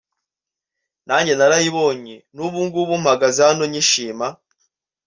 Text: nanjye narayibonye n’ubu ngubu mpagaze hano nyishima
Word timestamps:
nanjye 1.07 1.33
narayibonye 1.35 2.15
n’ubu 2.35 2.59
ngubu 2.67 2.93
mpagaze 3.03 3.39
hano 3.47 3.63
nyishima 3.71 4.27